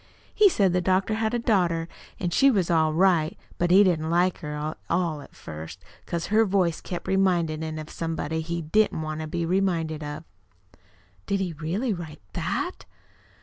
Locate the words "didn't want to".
8.63-9.27